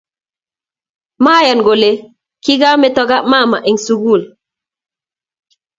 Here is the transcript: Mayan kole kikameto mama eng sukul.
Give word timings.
Mayan 1.23 1.59
kole 1.67 1.91
kikameto 2.43 3.03
mama 3.31 3.57
eng 3.69 3.79
sukul. 3.85 4.21